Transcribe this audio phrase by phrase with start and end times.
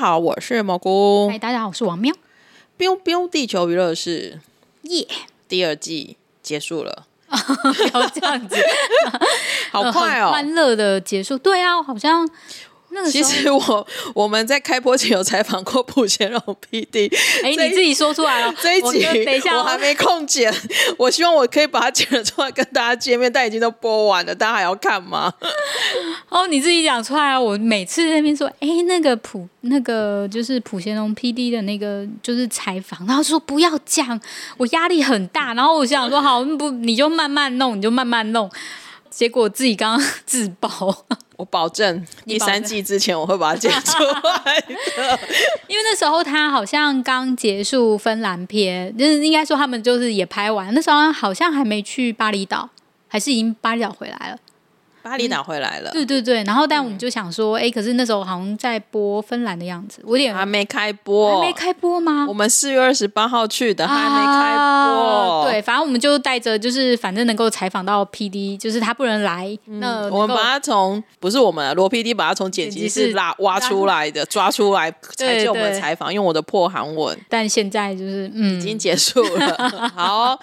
[0.00, 1.28] 好，我是蘑菇。
[1.28, 2.14] 嗨，大家好，我是王喵。
[2.78, 4.40] biu biu 地球娱乐室，
[4.84, 5.06] 耶！
[5.46, 8.56] 第二季结束了，不 要这样子，
[9.70, 11.36] 好快哦，欢乐的结束。
[11.36, 12.26] 对啊，好像。
[13.10, 17.10] 其实我我们在开播前有采访过普贤荣 PD，
[17.42, 18.54] 哎，你自己说出来了。
[18.60, 20.52] 这一集等一下，我还没空剪，
[20.98, 25.32] 我希望我可以把它剪了出来跟大家见面，但已经都播完了，大家还要看吗？
[26.28, 27.40] 哦，你自己讲出来啊！
[27.40, 34.20] 我每次在那边说，哎，那个普那个就是普贤荣 PD 的那个就是采访，然后说不要讲，
[34.56, 38.50] 我压力很大，然后我想说好，不你就慢慢弄，你就慢慢弄，
[39.08, 41.06] 结果自己刚刚自爆。
[41.40, 45.18] 我保证，第三季之前我会把它剪出来的。
[45.66, 52.68] 因为那时候他好像刚结束芬兰篇，就是应该说他们就是也拍完，那时候好像还没去巴厘岛，
[53.08, 54.36] 还是已经巴厘岛回来了。
[55.02, 62.26] 巴厘岛回来了，对对对，然后但我们就想说，哎、嗯，可是那时候好像在播芬兰的样子，我有点还没开播，还没开播吗？
[62.28, 65.40] 我们四月二十八号去的，还没开播。
[65.40, 77.18] 啊、对，反正我们就带着，就是反正能够采访到 PD，就是他不能来，嗯、那我们把他从不是我们罗 PD 把他从剪辑室拉挖出来的，抓出来才接我们采访，用我的破韩文。
[77.28, 79.90] 但现在就是嗯，已经结束了。
[79.94, 80.38] 好，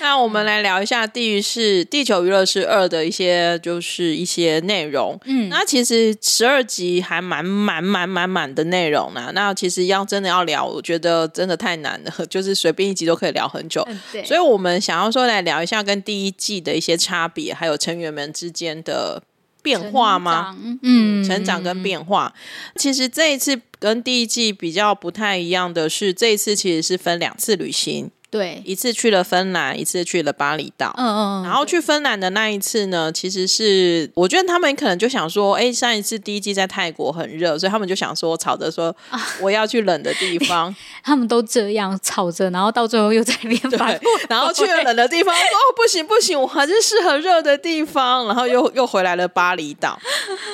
[0.00, 3.85] 那我们来聊一下地狱是地球娱乐室二的一些就是。
[3.86, 9.30] 是一些内容，嗯，那其实十二集还蛮满满满满的内容呢。
[9.32, 13.82] 那其实要真的要聊，我觉得真的太难了， 就是随便一集都可以聊很久。
[13.88, 19.22] 嗯、对，所以我们想要说来聊一下跟第一季的一些差别，还有成员们之间的
[19.62, 20.56] 变化吗？
[20.82, 22.34] 嗯，成长跟变化。
[22.74, 28.10] 其实这一次跟第一季比较不太一样的是，这一次其实是分两次旅行。
[28.36, 30.94] 对，一次去了芬兰，一次去了巴厘岛。
[30.98, 38.94] 嗯嗯，然后去芬兰的那一次呢，其实是我觉得他们可能就想说，哎，上一次第一季在泰国很热，所以他们就想说吵着说
[39.40, 40.74] 我要去冷的地方。
[41.02, 49.98] 他们都这样吵着，然后到最后又在那边 反，然后去了冷的地方，说哦不行不行，我还是适合热的地方，然后又又回来了巴厘岛。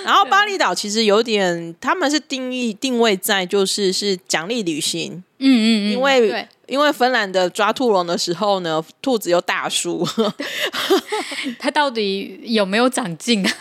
[0.04, 5.24] 然后巴厘岛其实有点，他们是定义定位在就是是奖励旅行。
[5.42, 10.06] 嗯嗯嗯，因为因为芬兰的抓兔笼的时候呢，兔子有大叔，
[11.58, 13.52] 他到底有没有长进啊？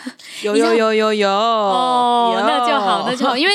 [0.42, 3.52] 有有有有有哦，那就好，那就好，因为。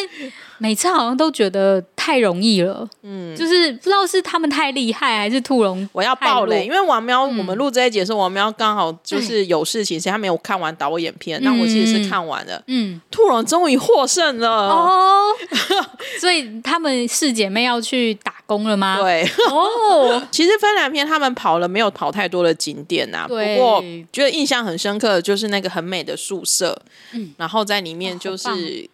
[0.60, 5.88] 每次好像都觉得太容易了，嗯，就是不知道是他们太厉害还是兔龙。
[5.92, 11.40] 我要爆雷，因为王喵，嗯、我们录这一集的时候，王喵刚好就是有事情，所以他没有看完导演片。
[11.44, 14.50] 那、嗯、我其实是看完了，嗯，兔龙终于获胜了。
[14.50, 15.26] 哦，
[16.20, 18.98] 所以他们四姐妹要去打工了吗？
[19.02, 26.82] 对，哦， 其实芬兰篇他们跑了没有跑太多的景点呐、啊，不过觉得印象很深刻的就是那个很美的宿舍，
[27.14, 28.90] 嗯，然后在里面就是。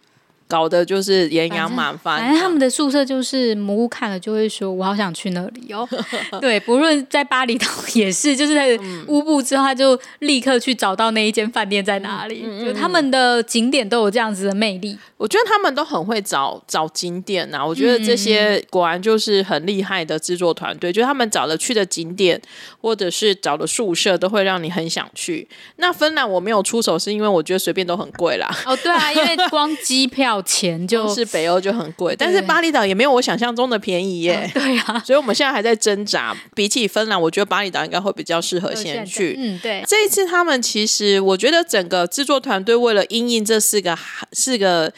[0.48, 5.88] 哦搞得就是颜阳满饭，反正他们的宿舍就是蘑菇看了就会说，我好想去那里哦。
[6.40, 12.44] 对，不论在巴厘岛也是，就是在乌布之后，他就立刻去找到那一间饭店在哪里。
[12.46, 17.66] 嗯、就他们的景点都有这样子的魅力，我觉得他们都很会找找景点呐、啊。
[17.66, 22.40] 我觉得这些果然就是很厉害的制作团队，就他们找的去的景点
[22.80, 25.48] 或者是找的宿舍，都会让你很想去。
[25.76, 28.48] 那芬兰我没有出手，是因为我觉得随便都很贵啦。
[28.66, 30.34] 哦，对啊，因为光机票。
[30.44, 34.50] 钱就是北欧就很贵，但是巴厘岛也没有我想象中的便宜耶。
[34.54, 36.36] 对啊， 所以我们现在还在挣扎。
[36.54, 39.34] 比起芬兰，我觉得巴厘岛应该会比较适合先去。
[39.38, 39.82] 嗯，对。
[39.86, 43.98] 这一次他们其实，我觉得整个制作团队为了因应这四个
[44.32, 44.92] 四个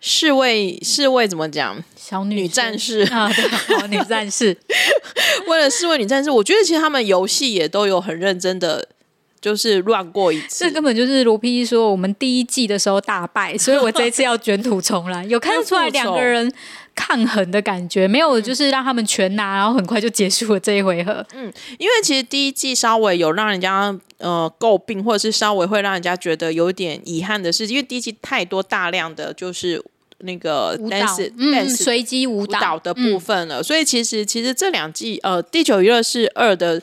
[0.00, 1.82] 侍卫侍卫怎么讲？
[1.96, 4.56] 小女女战士啊，对，女战士。
[5.48, 8.88] 为了侍卫女战士，我觉得其实他们游戏也都有很认真的。
[9.40, 15.24] 就是乱过一次，这根本就是罗 PD 说我们第一季的时候大败，所以我这一次要卷土重来。
[15.30, 16.52] 有看得出来两个人
[16.94, 21.24] 抗衡的感觉，没有就是让他们全拿，然后很快就结束了这一回合。
[21.34, 29.80] 嗯，因为其实第一季稍微有让人家呃诟病，或者是稍微会让人家觉得有点遗憾的是，因为第一季太多大量的就是
[30.20, 36.82] 那个 dance 嗯随机舞蹈的部分了，嗯、所以其实其实这两季呃第九娱乐是二的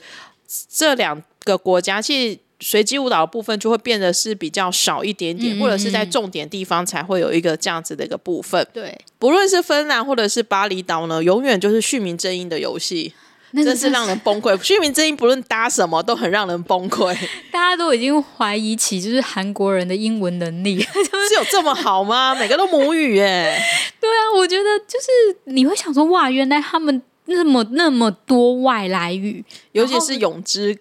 [0.70, 2.40] 这两个国家其实。
[2.64, 8.66] 随机舞蹈的部分就会变得是比较少一点点，嗯、或者是在重点地方才会有一个这样子的一个部分。
[8.74, 13.14] 对，不论是芬兰或者是巴厘岛呢，永远就是续名正音的游戏，
[13.52, 14.58] 那真是让人崩溃。
[14.64, 17.14] 续名正音不论搭什么都很让人崩溃，
[17.52, 22.34] 大家都已经怀疑起就是韩国人的英文能力是有这么好吗？
[22.34, 23.56] 每个都母语耶。
[24.00, 27.02] 对啊，我觉得就是你会想说哇，原来他们。
[27.26, 30.78] 那么那么多外来语，尤其是泳之，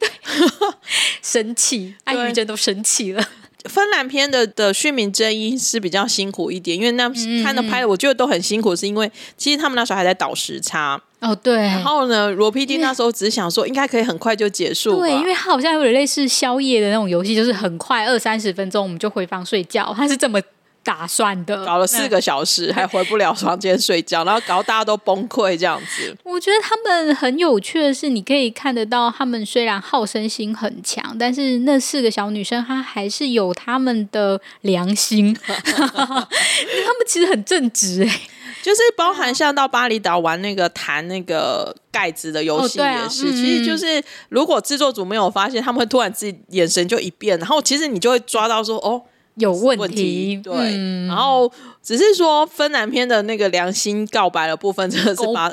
[1.23, 3.25] 生气，爱玉珍都生气了。
[3.67, 7.09] 芬兰片的的续名真一是比较辛苦一点，因为那
[7.44, 11.55] 看的拍的我觉得都很辛苦，是因为其实他们那时候还在倒时差哦，对。
[11.55, 20.41] 然后呢，罗 PD 那时候只是想说应该可以很快就结束，对，因为他好像有点类似宵夜的那种游戏，就是很快二三十分钟我们就回房睡觉，他是这么。
[20.84, 26.17] 打算的，搞了四个小时还回不了房间睡觉，然后搞大家都崩溃这样子。
[26.25, 38.20] 我觉得他们很有趣的是，你可以看得到，他们虽然好胜心很强，但是那四个小女生她还是有他们的良心， 他们其实很正直哎，
[38.62, 49.00] 就是包含像到巴厘岛玩那个弹那个盖子的游戏也是，哦啊嗯、其实就是如果制作组没有发现，他们会突然自己眼神就一变，然后其实你就会抓到说哦。
[49.37, 51.52] 有问题，对，嗯、然后。
[51.82, 55.50] 只是说芬兰篇的那个良心告白的部分，真的是把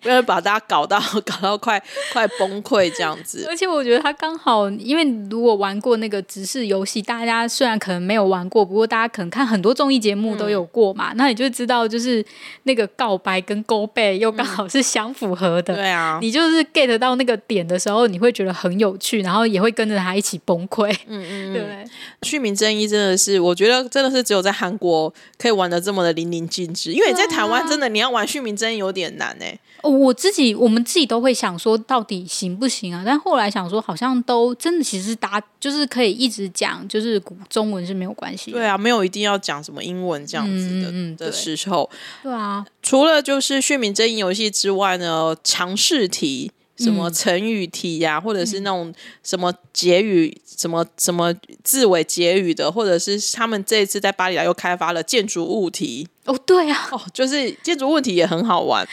[0.00, 1.82] 不要把大家搞到 搞到快
[2.12, 3.44] 快崩溃这样子。
[3.48, 12.24] 而且我觉得他刚好，因为如果玩过那个直视游戏，大家虽然可能没有玩过，不过大家可能看很多综艺节目都有过嘛，嗯、那你就知道，就是
[12.62, 15.74] 那个告白跟勾背又刚好是相符合的。
[15.74, 20.94] 对啊、嗯，你就是 get 到那个点的时候，你会觉得很有趣，然后也会跟着他一起崩溃。
[21.08, 21.84] 嗯嗯，对，对。
[22.22, 25.63] 旭明真一真的是，我觉得真的是只有在韩国可以玩。
[25.64, 29.60] 玩的这么的淋漓尽致，因为你在台湾真的你要玩旭明真有点难哎、欸。
[29.82, 33.02] 我自己我们自己都会想说到底行不行啊？
[33.04, 38.50] 但后来想说好像都真的其实答就是可以一直讲，就是古中文是没有关系。
[38.50, 41.88] 对啊，没有一定要讲什么英文这样子的、嗯、的时候。
[42.22, 46.50] 对啊，除了就是旭明真游戏之外呢，强试题。
[46.76, 48.92] 什么成语题呀、啊，嗯、或者是那种
[49.22, 51.32] 什么结语、嗯、什么什么
[51.62, 58.86] 字尾结语的，或者是他们这一次在巴厘岛又开发了建筑物题哦，对啊，哦，就是建筑物题也很好玩。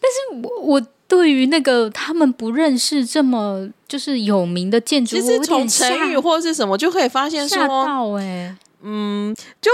[0.00, 9.70] 但是我我对于那个他们不认识这么就是有名的建筑物，其实从成语或是什么就可以发现说，吓到哎，嗯，就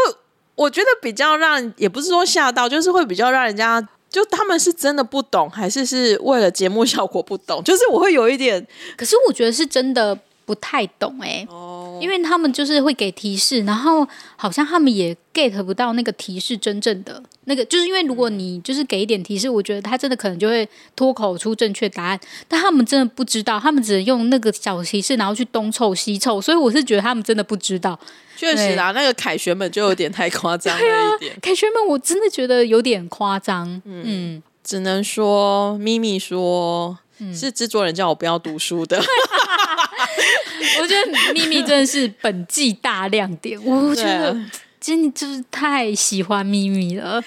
[0.54, 3.88] 我觉得比较让也不是说吓到，就是会比较让人家。
[4.16, 7.60] 就他们是真的不懂，还是是为了节目效果不懂？
[7.64, 8.66] 就是我会有一点，
[8.96, 22.18] 可是我觉得是真的不太懂哎、欸，哦，因为他们就是会给提示，然后好像他们也 get 不到那个提示真正的那个，就是因为如果你就是给一点提示，我觉得他真的可能就会脱口出正确答案，
[22.48, 28.00] 但他们真的不知道，他们只能用那个小提示，然后去东凑西凑，所以我是觉得他们真的不知道。
[28.36, 31.36] 确实啊，那个凯旋门就有点太夸张了一点。
[31.40, 33.66] 凯旋门我真的觉得有点夸张。
[33.84, 39.02] 嗯，嗯只能说咪咪说、嗯、是制作人叫我不要读书的。
[40.80, 43.58] 我觉得咪咪真的是本季大亮点。
[43.64, 44.36] 我觉得
[44.80, 47.20] 真的就是太喜欢咪咪了。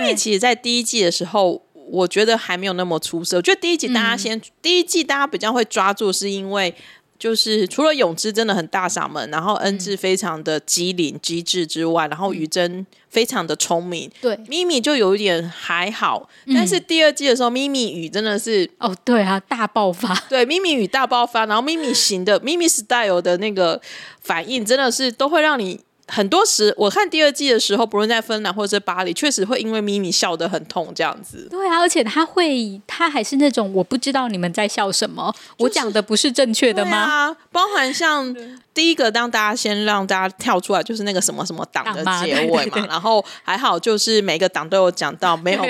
[0.00, 3.36] 咪咪其实，在第一季的时候，我觉得还没有那么出色。
[3.36, 6.74] 我觉得第一季大家先，嗯、第一季大家比较会抓住，是因为。
[7.18, 14.10] 就是除了泳姿真的很大嗓门，然后恩智非常的机灵机智之外，然后于真非常的聪明。
[14.20, 20.14] 对，咪咪就有一点还好，但是第二季的时候，咪咪雨真的是哦，对啊，大爆发。
[20.28, 23.80] 对，咪咪雨大爆发，然后咪咪型的咪咪 style 的那个
[24.20, 25.80] 反应，真的是都会让你。
[26.08, 31.46] 很多时，我看第二季的时候，不论在芬兰或者是巴黎，确实会因为咪咪笑得很痛这样子。
[31.50, 36.96] 对啊，而且他会，他还是那种我不知道你们在笑什么，就是、我讲的不是正确的吗？
[36.96, 38.34] 啊，包含像
[38.72, 45.62] 第一个，让大家先让大家跳出来，就是那个什么什么党的结尾嘛，对对对，然后还好，就是每个党都有讲到，没有。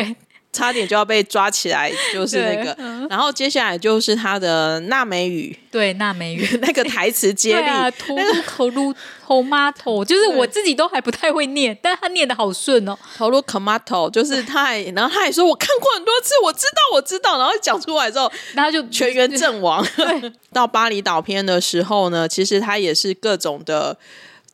[0.59, 6.45] 差点就要被抓起来，就是那个，嗯、然后接下来就是他的纳美语，对纳美语。
[6.61, 8.93] 那个台词接力，那个头颅
[9.25, 19.87] 头妈头， 就是我自己都还不太会念，但他念的好顺哦，头颅 tomato， 就是他还，然后他还说我看过很多次，我知道我知道，然后讲出来之后，然后就全员阵亡。
[19.97, 20.33] 对。
[20.53, 23.97] 到巴厘岛篇的时候呢，其实他也是各种的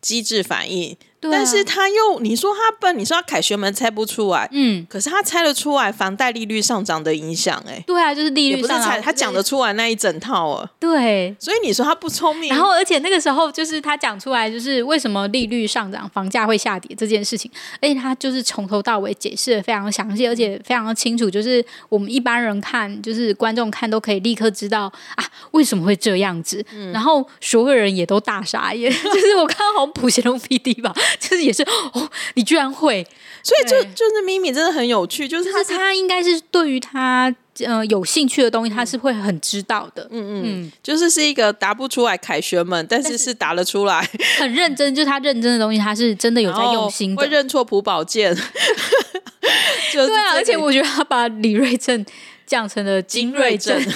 [0.02, 0.94] 机智反应。
[1.30, 17.50] 但是他又，你说他笨，你说他凯旋门猜不出来，嗯，可是他猜得出来房贷利率上涨的影响，哎，对啊，就是利率上涨，他讲得出来那一整套啊，对，所以你说他不聪明，然后而且那个时候就是他讲出来，就是为什么利率上涨，房价会下跌这件事情，
[17.80, 30.92] 而且他就是从头到尾解释的非常详细，而且非常的清楚，就是我们一般人看，就是观众看都可以立刻知道啊为什么会这样子，嗯、然后所有人也都大傻眼， 就是我看到好像普贤龙 PD 吧。
[31.18, 33.06] 就是也是哦，你居然会，
[33.42, 48.34] 所以就就是咪咪真的很有趣，就是他他应该是对于他呃有兴趣的东西，他是会很知道的，嗯嗯嗯，就是是一个答不出来凯旋门，但是是答得出来，很认真，就是他认真的东西，他是真的有在用心的，会认错朴宝剑，
[49.92, 52.04] 对啊，而且我觉得他把李瑞正
[52.46, 53.80] 讲成了金瑞正。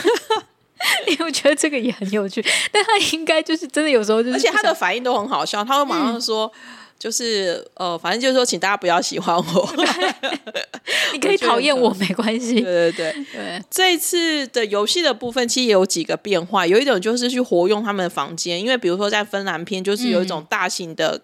[1.08, 6.46] 因为我觉得这个也很有趣，但他应该就是真的有时候就是，而且他的反应都很好笑，他会马上说。
[6.54, 9.74] 嗯就是呃，反正就是说，请大家不要喜欢我，
[11.14, 12.60] 你可以讨厌我没关系。
[12.60, 13.24] 对对对。
[13.32, 21.20] 对，这一次的游戏的部分其实也有几个变化，有一种就是去活用他们的房间，因为比如说在芬兰篇就是有一种大型的，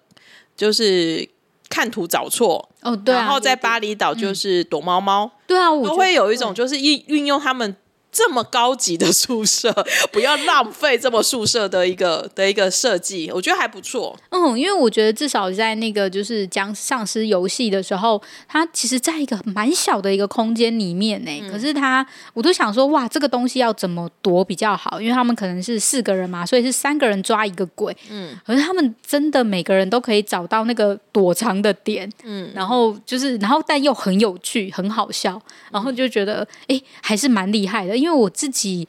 [0.57, 1.29] 就是
[1.69, 2.69] 看图找错。
[2.83, 7.77] 哦，对，然后在巴厘岛就是躲猫猫，对啊，都会有一种就是运运用他们。
[8.15, 9.75] 这么高级的宿舍，
[10.13, 14.17] 不要浪费这么宿舍的一个的一个设计，我觉得还不错。
[14.31, 21.31] 嗯，因为我觉得至少在那个就是讲丧尸游戏的时候，它其实在一个蛮小的一个空间里面呢。
[21.43, 25.01] 嗯、可是它，我都想说，哇，这个东西要怎么躲比较好？
[25.01, 27.97] 因为他们可能是四个人嘛，所以是三个人抓一个鬼。
[28.11, 32.09] 嗯，可是他们真的每个人都可以找到那个躲藏的点。
[32.23, 35.41] 嗯，然后就是，然后但又很有趣，很好笑，
[35.73, 37.97] 然后就觉得，哎、欸，还是蛮厉害的。
[38.05, 38.87] 因为我自己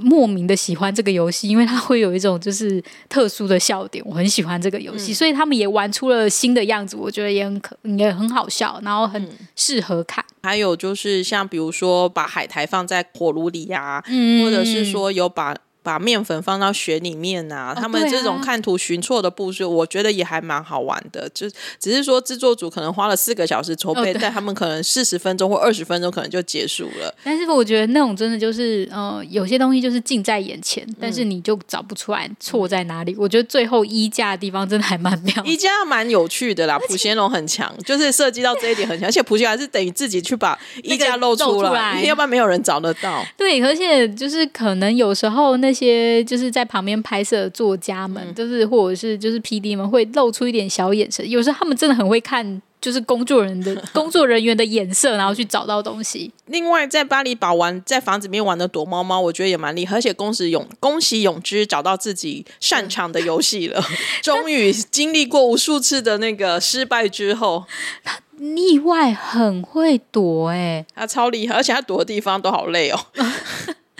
[0.00, 10.24] 莫名的喜欢这个游戏，因为它会有一种就是特殊的笑点，我很喜欢这个游戏，嗯、所以他们也玩出了新的样子，我觉得也很可也很好笑，然后很适合看。
[10.44, 15.56] 还有就是像比如说把海苔放在火炉里呀、啊，嗯、或者是说有把。
[15.82, 21.28] 把面粉放到雪里面呐、啊，哦、他们这种看图寻错的步骤，我觉得也还蛮好玩的。
[21.30, 21.48] 就
[21.78, 27.14] 只是说制作组可能花了四个小时筹备，哦、但他们可能四十分钟或二十分钟可能就结束了。
[27.24, 33.12] 但是我觉得那种真的就是，呃，有些东西就是近在眼前，嗯、但是你就找不出来错在哪里。
[33.12, 36.78] 嗯、我觉得最后衣架的地方真的还蛮妙，衣架蛮有趣的啦。
[36.78, 43.24] 且朴贤龙很强，就是涉及到这一点很强，而且普贤还是等于自己去把衣架露出来，出来要不然没有人找得到。
[43.36, 56.30] 对，而且就是可能有时候那些就是在旁边拍摄的作家们，嗯、就是或者是就是 PD 们会露出一点小眼神，有时候他们真的很会看，就是工作人员的 工作人员的眼色，然后去找到东西。
[56.46, 63.82] 另外，在巴厘岛玩在房子里面玩的躲猫猫，我觉得也蛮厉害，而且恭喜永恭喜永之找到自己擅长的游戏了，
[64.22, 67.64] 终于经历过无数次的那个失败之后，
[68.02, 72.98] 他意外很会躲哎、欸，他超厉害，而且他躲的地方都好累哦。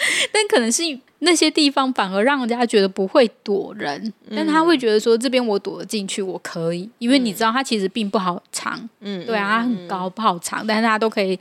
[0.32, 0.82] 但可能是
[1.20, 11.38] 那些地方反而让人家觉得不会躲人，嗯、但他会觉得说，这边我躲得进去，我可以，因为你知道他其实并不好藏，嗯，对啊，它很高不好藏，但是他都可以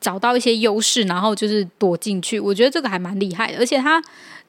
[0.00, 2.38] 找到一些优势，然后就是躲进去。
[2.38, 4.02] 我觉得这个还蛮厉害的，而且他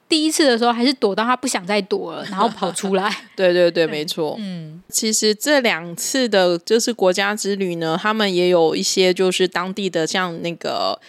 [0.08, 3.10] 第一次的时候还是躲到他不想再躲了，然后跑出来。
[3.34, 4.36] 对对 对，没错。
[4.38, 11.00] 嗯，其实这两次的就是国家之旅呢，他们也有一些就是当地的像那个。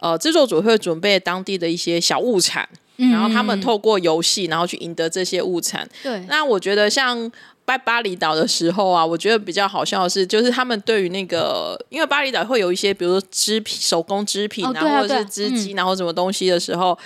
[0.00, 5.88] 呃，制作组会准备当地的一些小物产，嗯、然后他们透过游戏，然后去赢得这些物产。
[6.02, 7.30] 对，那我觉得像
[7.66, 16.98] 在巴厘岛的时候啊，我觉得比较好笑的是，就是他们对于那个，因为巴厘岛会有一些，比如说织品、手工织品啊，哦、啊或者是织机，然后什么东西的时候。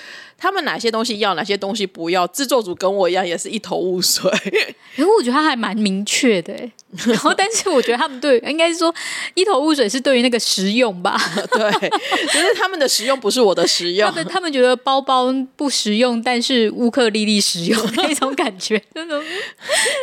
[0.45, 2.27] 他们哪些东西要，哪些东西不要？
[2.27, 4.31] 制作组跟我一样，也是一头雾水。
[4.97, 6.53] 因为我觉得他还蛮明确的，
[7.07, 8.95] 然后但是我觉得他们对，应该是说
[9.33, 11.19] 一头雾水是对于那个实用吧？
[11.51, 11.89] 对，
[12.29, 14.11] 就是他们的实用不是我的实用。
[14.11, 19.25] 他们他们觉得包包不实用，但是乌克丽丽实用那种感觉，那种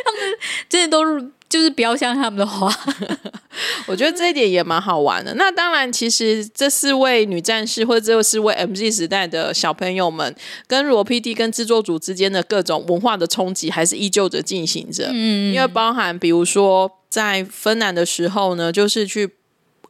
[0.04, 1.30] 他们真的都。
[1.52, 2.74] 就是不要像他们的话，
[3.86, 5.34] 我觉得这一点也蛮好玩的。
[5.34, 10.34] 那当然，其实这四位女战士或者这四位 MZ 时代的小朋友们，
[10.66, 15.10] 跟罗 PD 跟制作组之间的各种文化的冲击，还是依旧着进行着。
[15.12, 19.28] 嗯，因为包含比如说在芬兰的时候呢，就是去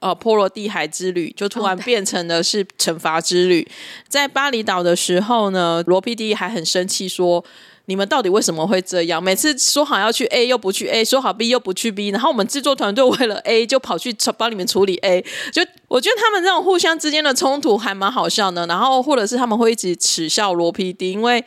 [0.00, 3.68] 呃波罗的海之旅，就突然变成了是惩罚之旅。
[4.08, 7.44] 在巴厘岛的时候呢，罗 PD 还很生气说。
[7.86, 9.20] 你们到底为什么会这样？
[9.22, 15.20] 每次说好要去 A 又不去 A，说好 B 又不去 B，然后我们制作团队为了 A 就跑去帮你们处理 A，
[15.52, 18.64] 就我觉得他们这种互相之间的冲突还蛮好笑的。
[18.68, 21.44] 然后或者是他们会一直耻笑罗 PD，因为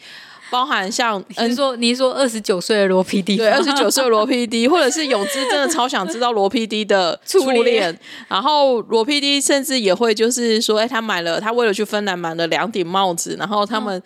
[0.52, 14.04] 包含像你说你说二十九岁的罗 PD，对，二十九岁的罗 PD，或者是永之真的超想知道罗 PD 的初恋，恋然后罗 PD 甚至也会就是说，哎，他买了，他为了去芬兰买了两顶帽子，然后他们。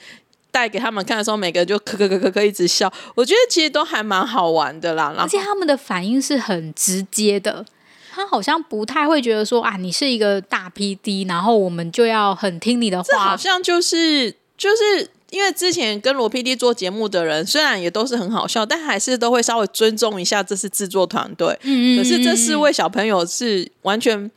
[0.50, 2.92] 嗯带给他们看的时候，每个人就咳咳咳咳咳一直笑。
[3.16, 7.64] 我觉得其实都还蛮好玩的啦，而且他们的反应是很直接的。
[8.12, 13.08] 他好像不太会觉得说啊，你是一个大 PD，然后我们就要很听你的话。
[13.08, 21.58] 这好像就是就是因为之前跟罗 PD 做节目的人，虽然也都是很好笑，但还是都会稍微尊重一下这是制作团队。
[21.62, 24.30] 嗯，可是这四位小朋友是完全。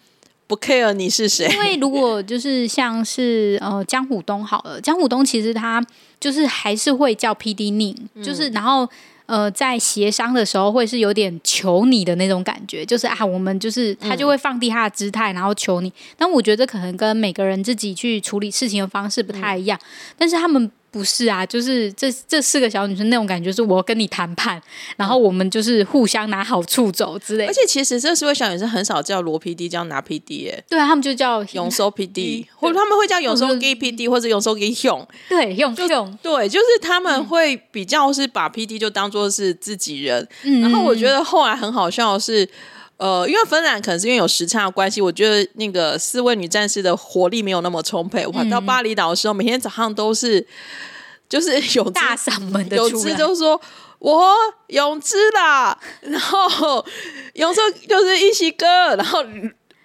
[0.53, 5.83] 不 care 你是谁，因为如果就是像是呃江虎东好了，江虎东其实他
[6.21, 8.87] 就是还是会叫 PD 宁，嗯、就是然后
[9.25, 15.89] 呃在协商的时候会是有点求你的那种感觉，就是啊我们就是他就会放低他的姿态，然后求你。
[15.89, 24.61] 嗯、但我觉得可能跟每个人自己去处理事情的方式不太一样，嗯、但是他们不是啊，就是这这四个小女生那种感觉，是我跟你谈判，
[24.97, 27.47] 然后我们就是互相拿好处走之类。
[27.47, 30.65] 而且其实这四位小女生很少叫罗 PD，叫拿 PD 耶。
[30.69, 35.09] 对啊，他们就叫永收 PD，或者他们会叫永收 G PD，或者永收 G 用。
[35.31, 40.29] 对，用用对，就是他们会比较是把 PD 就当做是自己人。
[40.43, 42.47] 嗯，然后我觉得后来很好笑的是。
[43.03, 48.25] 呃，因为芬兰可能是因为有时差的关系，我觉得那个四位女战士的活力没有那么充沛。
[48.25, 50.47] 我到巴厘岛的时候，每天早上都是
[51.29, 53.61] 就是有大嗓门的，有只就说
[53.99, 54.33] 我
[54.69, 56.87] 泳姿啦， 然后
[57.35, 59.25] 泳姿就是一起歌，然后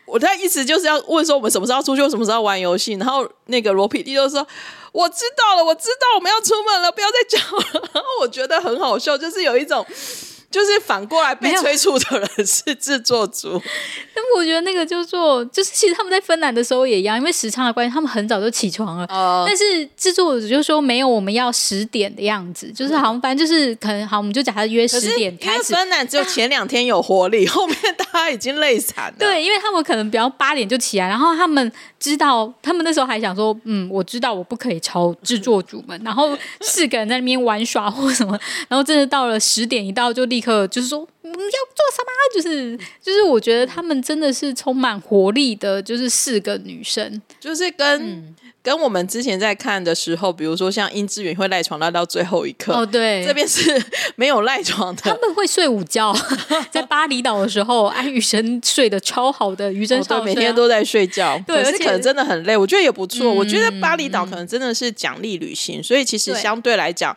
[0.05, 4.45] 我的意思就是要问说我们什么时候出去，什么时候玩游戏，然后那个罗皮蒂就说
[4.91, 7.89] 我知道了，我知道我们要出门了，不要再叫了。
[7.95, 9.83] 然后我觉得很好笑，就是有一种。
[10.49, 13.61] 就是反过来被催促的人是制作组，
[14.15, 19.05] 但我觉得那个就做，就是其实他们在芬兰的时候也一样，因为时差的关系，他们很早就起床了。
[19.09, 25.73] 哦、但是制作组就说没有，我们要十点的样子，就是好像反正就是可能好，我们就假设约十点开始。
[25.73, 29.15] 因为芬兰只有前两天有活力，后面大家已经累惨了。
[29.19, 38.39] 对，因为他们可能比较八点就起来，然后他们知道，他们那时候还想说，嗯，我知道我不可以超制作组们，然后四个人在那边玩耍或什么，
[38.69, 40.36] 然后真的到了十点一到就立。
[40.37, 42.07] 立刻就是说，我们要做什么？
[42.35, 53.81] 就是就是，我觉得他们真的是充满活力的，就是四个女生，就是跟、嗯、跟我们之前在看的时候，比如说像殷志源会赖床赖到最后一刻，哦，对，这边是
[54.15, 56.15] 没有赖床的，他们会睡午觉，
[56.69, 63.33] 在巴厘岛的时候，安雨生睡得超好的，余真少、啊哦、每天都在睡觉，对，可是可能真的很累，我觉得也不错。
[63.33, 67.15] 嗯、我觉得巴厘岛可能真的是奖励旅行，嗯、所以其实相对来讲。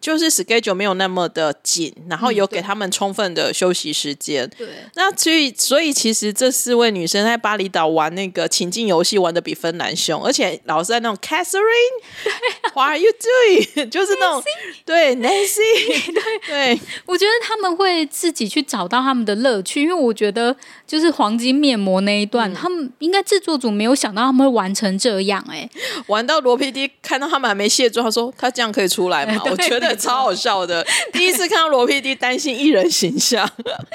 [0.00, 4.48] 就是 schedule 没有那么的紧，然后有给他们充分的休息时间。
[4.56, 13.88] 对，那所以所以其实这四位女生在巴厘岛玩那个情境游戏玩的比芬兰凶，而且老是在那种 Catherine，What are you doing？
[13.90, 14.42] 就是那种
[14.84, 20.54] 对 Nancy，对对，我觉得他们会自己去找到他们的乐趣，因为我觉得
[20.86, 25.70] 就是黄金面膜那一段，嗯、他们应该制作组没有想到他们会玩成这样、欸，哎，
[26.06, 29.42] 玩到罗 PD 看到他们还没卸妆，他说他这样可以出来吗？
[29.50, 29.87] 我觉得。
[29.98, 33.48] 超好笑的， 第一次看到罗 PD 担心艺人形象，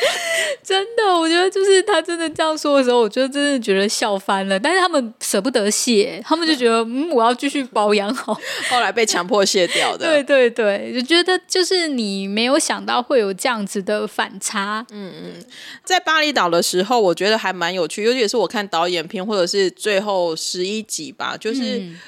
[0.64, 4.60] 真的，我觉得就是他真的这样说的时候，我就真的觉得笑翻了。
[4.60, 8.34] 但是他们舍不得卸，他们就觉得嗯，我要继续保养好。
[8.70, 14.86] 后来被强迫卸掉的，对对对，就觉得就是你没有想到会有这样子的反差。
[14.92, 15.46] 嗯嗯，
[15.84, 21.78] 在巴厘岛的时候，我觉得还蛮有趣，尤其是我看导演片或者是最后十一集吧，就是。
[21.78, 22.00] 嗯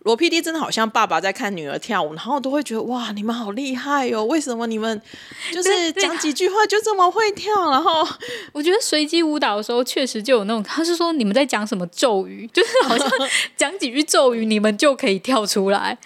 [0.00, 4.24] 罗 PD 真的好像爸爸在看女儿跳舞，然后都会觉得哇，你们好厉害哦！
[4.24, 5.00] 为什么你们
[5.52, 7.70] 就是讲几句话就这么会跳？
[7.70, 8.06] 然后
[8.52, 13.10] 我觉得随机舞蹈的时候确实就有那种，他是说你们在讲什么咒语，就是好像
[13.56, 15.98] 讲几句咒语，你们就可以跳出来，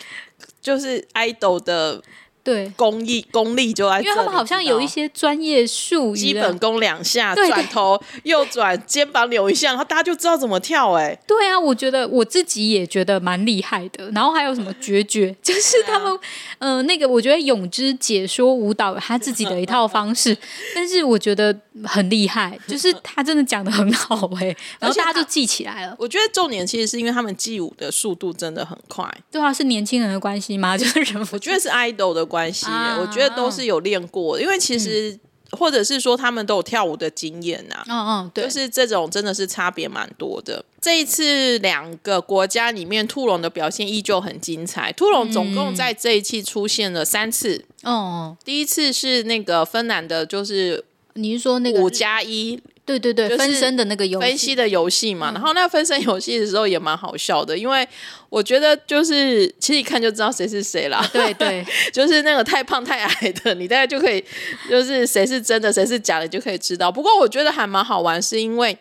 [0.60, 2.02] 就是 idol 的。
[2.44, 10.92] 对，功力功力就在，因为他们好像有一些专业术语，基本功两下，转头右转，肩膀扭一下，然后大家就知道怎么跳。
[10.92, 14.10] 哎，对啊，我觉得我自己也觉得蛮厉害的。
[14.10, 16.12] 然后还有什么绝绝， 就是他们，
[16.58, 20.36] 嗯、呃，那个我觉得泳之解说舞蹈他自己的一套方式，
[20.76, 25.96] 但是我觉得很厉害，就是他真的讲的很好哎， 然后大家就记起来了。
[25.98, 29.10] 我觉得重点其实是因为他们记舞的速度真的很快。
[29.30, 30.76] 对啊，是年轻人的关系吗？
[30.76, 32.22] 就是人，我觉得是 idol 的。
[32.34, 35.20] 关系，啊、我觉得都是有练过，因为其实、嗯、
[35.56, 37.84] 或者是说他们都有跳舞的经验呐、啊。
[37.86, 40.64] 嗯嗯，对，就是这种真的是差别蛮多的。
[40.80, 44.90] 这一次两个国家里面，兔龙的表现依旧很精彩。
[44.92, 47.64] 兔龙总共在这一期出现了三次。
[47.84, 52.60] 哦、嗯，第一次是那个芬兰的，就是你是说那个五加一？
[52.86, 55.30] 对对对，分身的那个游戏，分析的游戏嘛。
[55.30, 57.88] 嗯、然后那个分身游戏的时候也蛮好笑的，因为
[58.28, 61.02] 我觉得就是其实一看就知道谁是谁啦。
[61.10, 64.22] 对对， 就是那个太胖太矮的，你大概就可以
[64.68, 66.92] 就是谁是真的谁是假的，就可以知道。
[66.92, 68.76] 不过我觉得还蛮好玩，是因为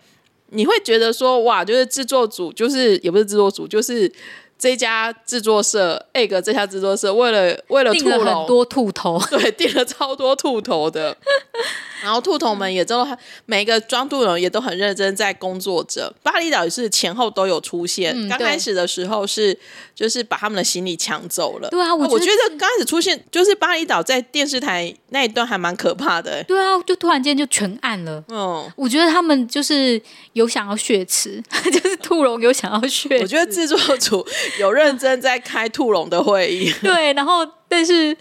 [0.50, 4.12] 你会觉得说哇，就是制作组就是也不是制作组，就是。
[4.56, 11.18] 这家制作社，egg 这家制作社为了为了兔了，很多兔头，对，订了超多兔头的。
[12.04, 13.08] 然后兔头们也都
[13.46, 16.14] 每一个装兔龙也都很认真在工作着。
[16.22, 19.58] 巴厘岛也是前后都有出现，嗯、刚开始的时候是
[19.96, 21.70] 就是把他们的行李抢走了。
[21.70, 26.44] 对啊，我觉得，我觉得刚开始出现就是巴厘岛在电视台那一段还蛮可怕的。
[26.44, 28.24] 对啊，就突然间就全暗了。
[28.28, 30.02] 嗯，我觉得他们就是
[30.34, 33.18] 有想要血池， 就是兔龙有想要血。
[33.22, 34.26] 我觉得制作组。
[34.60, 38.16] 有认真在开兔龙的会议，对，然后但是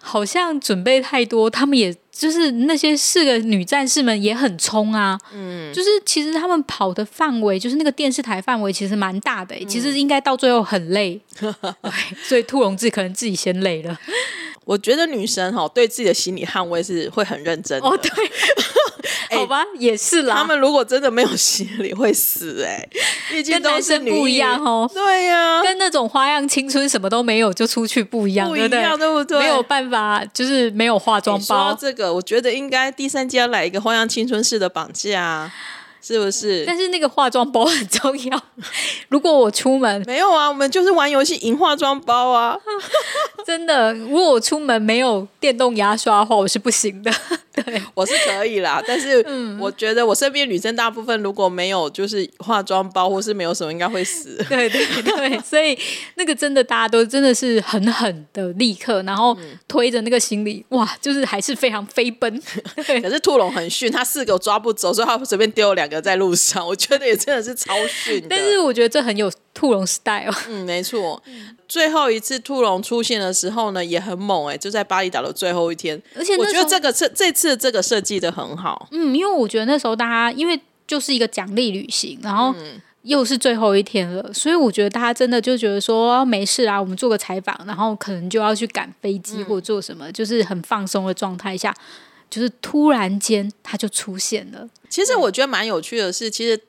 [0.00, 11.54] 好像准备太多，他们也就是那些四个女战士们也很冲啊，嗯，就是其实他们跑的范围，就是那个电视台范围其实蛮大的，欸，嗯、其实应该到最后很累，对，
[12.24, 13.96] 所以兔龙志可能自己先累了。
[14.64, 17.88] 我觉得女生哈对自己的心理捍卫是会很认真的。
[17.88, 18.10] 哦，对，
[19.36, 20.36] 好吧，也是啦。
[20.36, 22.88] 他们如果真的没有行李，会死哎。
[23.30, 24.90] 毕竟都是，跟男生不一样哦。
[24.92, 29.38] 对呀，跟那种花样青春什么都没有就出去不一样，不一样，对不对？
[29.38, 31.76] 没有办法，就是没有化妆包。
[31.78, 35.50] 这个，我觉得应该第三季要来一个花样青春式的绑架。
[36.00, 36.64] 是不是？
[36.66, 38.42] 但是那个化妆包很重要。
[39.08, 42.56] 如果我出门没有啊，我们就是玩游戏赢化妆包啊。
[43.46, 47.10] 真的，如果我出门没有电动牙刷的话，我是不行的。
[47.64, 48.80] 对，我是可以啦。
[48.86, 49.24] 但是
[49.58, 54.36] 我觉得我身边女生大部分如果没有就是化妆包或是没有什么，应该会死。
[54.48, 55.76] 对对对， 所以
[56.14, 62.40] 那个真的大家都真的是狠狠的立刻，然后推着那个行李，哇，就是还是非常飞奔。
[62.76, 66.66] 可是兔龙很逊，他四个抓不走，所以他随便丢了两个在路上。
[66.66, 68.24] 我觉得也真的是超逊。
[68.28, 70.34] 但是我觉得这很有兔龙 style。
[70.48, 71.22] 嗯，没错。
[71.66, 76.00] 最后一次兔龙出现的时候呢，也很猛哎、欸，就在巴厘岛的最后一天。
[76.16, 78.88] 而且我觉得这个设这次这个设计的很好。
[78.90, 82.54] 嗯，因为我觉得那时候大家因为就是一个奖励旅行，然后
[83.02, 91.74] 又是最后一天了，所以我觉得大家真的就觉得说没事啊，我们做个采访，然后可能就要去赶飞机或做什么，嗯、就是很放松的状态下，
[92.30, 94.68] 就是突然间他就出现了。
[94.88, 96.60] 其实我觉得蛮有趣的是，其实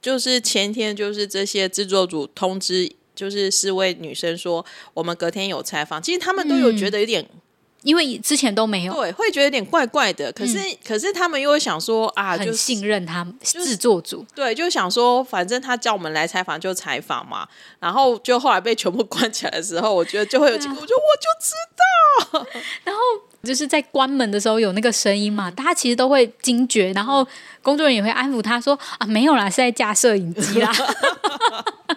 [0.00, 2.92] 就是前天就是这些制作组通知。
[3.18, 7.40] 就是四位女生说，我们隔天有采访，其实他们都有觉得有点，嗯、
[7.88, 10.30] 因为之前都没有，对，会觉得有点怪怪的。
[10.32, 17.48] 可是，嗯、可是他们又会想说啊，很信任他们制作组，对，就想说，反正他叫我们来采访就采访嘛。
[17.80, 22.46] 然后就后来被全部 关起来的时候，我觉得就会有机会，我就我就知道。
[22.84, 23.00] 然后
[23.42, 27.26] 就是在关门的时候有那个声音嘛，大家其实都会惊觉，然后
[27.62, 30.70] 工作人员也会安抚他说啊，没有啦，是在架摄影机啦。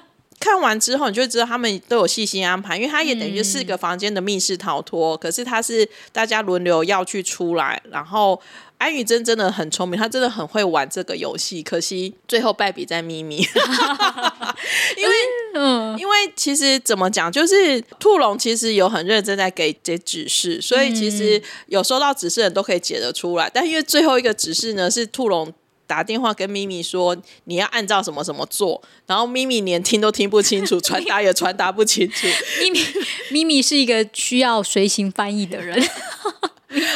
[0.41, 5.15] 看完之后，你就知道他们都有细心安排，因为他也等于四个房间的密室逃脱。
[5.15, 8.41] 嗯、可是他是大家轮流要去出来，然后
[8.79, 11.61] 安宇真真的很聪明，他真的很会玩这个游戏。
[11.61, 13.37] 可惜最后败笔在咪咪，
[14.97, 15.15] 因为
[15.53, 23.47] 嗯，因为其实怎么讲，就是兔龙其实有很认真在给这指示，所以其实有收到指示的人都可以解得出来。
[23.53, 25.53] 但因为最后一个指示呢，是兔龙。
[25.91, 32.27] 打电话跟咪咪说，你要按照什么什么做，然后咪咪连听都听不清楚，传达也传达不清楚。
[32.63, 32.79] 咪咪
[33.31, 35.77] 咪咪是一个需要随行翻译的人。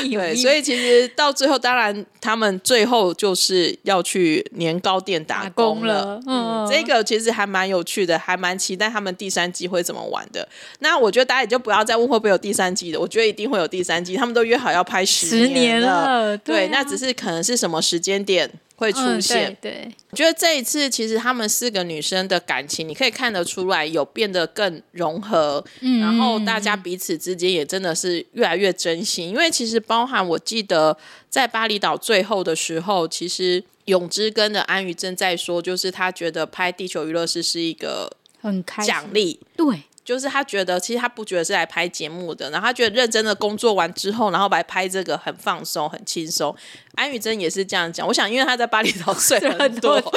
[0.10, 6.22] 对，所以其实到最后，当然他们最后就是要去年糕店打工了。
[6.24, 10.48] 工了嗯，这个其实还蛮有趣的，还蛮期待他们第三季会怎么玩的。
[10.80, 14.16] 那我觉得大家也就不要再问会不会有第三季的，我觉得一定会有第三季。
[14.16, 18.50] 他们都约好要拍十年了，对，对啊，那只是可能是什么时间点。
[18.76, 29.30] 会出现，嗯、对，对，我觉得这一次其实他们四个女生的感情，你可以看得出来有变得更融合，嗯、然后大家彼此之间也真的是越来越真心。
[29.30, 30.98] 因为其实包含我记得
[31.30, 38.12] 在巴厘岛最后的时候，其实永之跟的安宇正在说，就是他觉得拍《地球娱乐室》是一个
[38.42, 39.84] 很奖励，对。
[40.06, 46.56] 就是他觉得，其实他不觉得是来拍节目的，然后他觉得认真的工作完之后，然后来拍这个很放松、很轻松。
[46.96, 50.12] 安雨真也是这样讲，我想因为他在巴厘岛 睡了很多， 他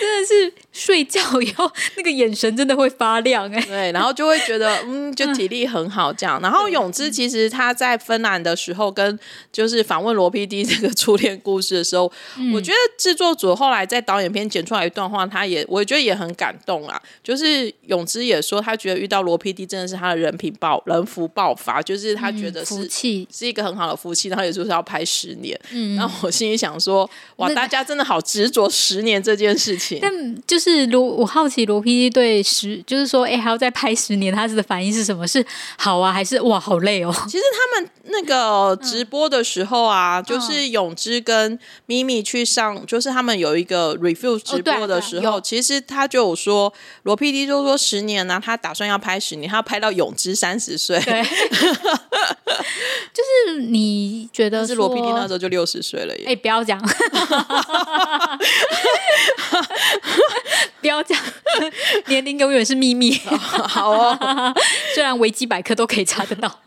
[0.00, 6.40] 真的是睡觉以后那个眼神真的会发亮哎、欸， 对，然后就会觉得嗯，就体力很好这样。
[6.40, 9.18] 然后泳姿其实他在芬兰的时候，跟
[9.50, 17.00] 就是访问罗 PD 这个初恋故事的时候，嗯、我觉得制作组后来在导演片剪出来一段话，他也我觉得也很感动啊。
[17.24, 18.60] 就是泳姿也说。
[18.60, 25.49] 他觉得遇到罗 PD 真的是他的人品爆人福爆发，就是他觉得是、嗯、是一个很好的福气，然后也就是要拍十年。
[25.72, 29.98] 嗯，然后我心里想说，哇，大家真的好执着十年这件事情。
[30.00, 30.12] 但
[30.46, 35.26] 就是罗，我好奇罗 PD 对十，就是说，哎，还要再拍十年，他的反应是什么？
[35.26, 35.44] 是
[35.76, 37.12] 好啊，还是哇，好累哦？
[37.26, 48.56] 其实他们那个直播的时候啊，嗯、就是永芝跟咪咪去上，就是他们有一个 review 直播的时候，哦啊啊、其实他就有说，罗 PD 就说十年呢、啊，他。
[48.60, 51.00] 打算要拍十年，他要拍到永芝三十岁。
[51.00, 51.22] 对，
[53.10, 56.24] 就是你觉得是罗 PD 那时候就六十岁了耶？
[56.26, 56.78] 哎、欸，不要讲，
[60.80, 61.18] 不要讲，
[62.08, 63.12] 年龄永远是秘密。
[63.68, 64.54] 好哦，
[64.94, 66.60] 虽然维基百科都可以查得到。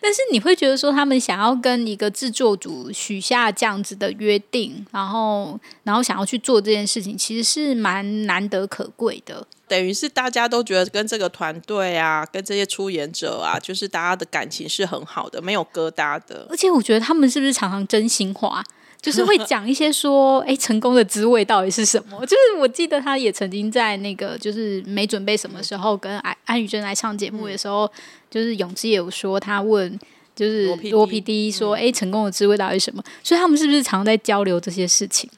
[0.00, 9.46] 但是你会觉得说，他们想要跟一个制作组许下这样子的约定，然后然后想要去做这件事情，其实是蛮难得可贵的。
[9.66, 16.46] 等于是大家都觉得跟这个团队啊，跟这些出演者啊，就是大家的感情是很好的，没有疙瘩的。
[16.50, 18.62] 而且我觉得他们是不是常常真心话？
[19.04, 22.18] 就是会讲一些说，哎，成功的滋味到底是什么？
[22.24, 27.90] 就是我记得他也曾经在那个，就是没准备什么时候跟安安宥真来上节目的时候，嗯、
[28.30, 30.00] 就是泳知也有说，他问
[30.34, 33.04] 就是罗 PD 说，哎，成功的滋味到底是什么？
[33.22, 35.28] 所以他们是不是常常在交流这些事情？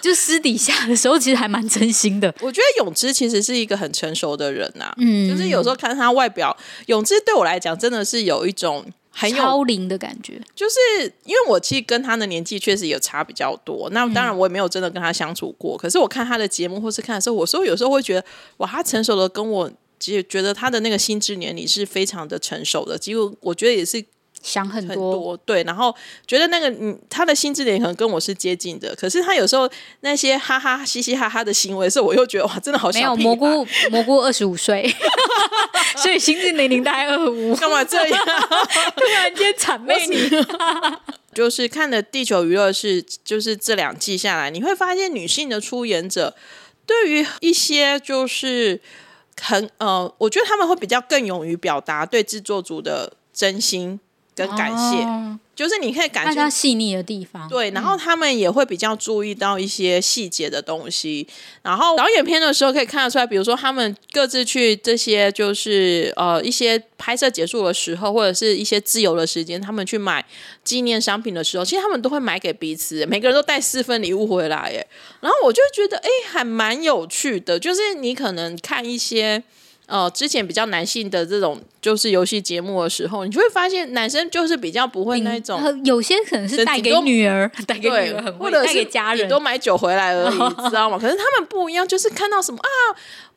[0.00, 2.32] 就私底下的时候，其实还蛮真心的。
[2.40, 8.86] 我觉得永之其实是一个很成熟的人呐、啊，嗯，就是有时候看他外表，永之对我来讲真的是有一种。
[9.14, 10.76] 很有超龄的感觉，就是
[11.24, 13.88] 因为我其实跟他的年纪确实有差比较多。
[13.90, 18.24] 那当然我也没有真的跟他相处过，嗯、可是我看他的节目或是看的时候，我说有时候会觉得
[18.58, 24.04] 哇，他成熟的跟我其实觉得他的那个心智年龄是非常的成熟的，几乎我觉得也是。
[24.44, 25.92] 想很多，对，然后
[26.26, 29.68] 觉得那个嗯，他的心智点可能跟我是接近的，可是他有时候
[30.00, 33.16] 那些哈哈嘻嘻哈哈的行为，是我又觉得哇，真的好像。
[33.16, 34.94] 没有蘑菇，蘑菇二十五岁，
[35.96, 38.20] 所以心智年龄大概二五，干嘛这样？
[38.94, 40.28] 突然间谄媚你，
[41.34, 46.36] 就是看了《地球娱乐是》，就是这两季下来，你会发现女性的出演者
[46.86, 48.80] 对于一些就是
[49.40, 53.98] 很呃，我觉得他们会比较更勇于表达对制作组的真心。
[54.34, 57.48] 跟感谢，哦、就是你可以感觉到细腻的地方。
[57.48, 61.24] 对，然后他们也会比较注意到一些细节的东西。
[61.28, 70.24] 嗯、然后导演片的时候可以看得出来，比如说他们各自去这些，就是呃一些拍摄结束的时候，或者是一些自由的时间，他们去买
[70.64, 74.84] 纪念商品的时候，其实他们都会买给彼此，每个人都带四份礼物回来耶。
[75.20, 77.58] 然后我就觉得，哎，还蛮有趣的。
[77.60, 79.44] 就是你可能看一些。
[79.86, 90.38] 呃，之前比较男性的这种就是游戏节目的时候，你就会发现男生就是比较不会那种，有些可能是带给女儿， 带给女儿很，或者带给家人，都买酒回来而已，
[90.70, 90.98] 知道吗？
[90.98, 92.68] 可是他们不一样，就是看到什么啊，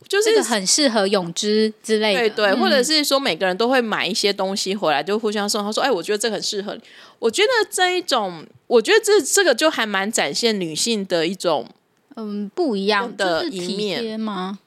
[0.08, 5.62] 就是这个很适合泳姿之类的，对对，或者是说每个人都会买一些东西回来，就互相送。
[5.64, 6.82] 他说：“哎，我觉得这很适合你。”
[7.20, 11.68] 我觉得这一种，我觉得这这个就还蛮展现女性的一种，
[12.16, 14.60] 嗯，不一样的一面吗？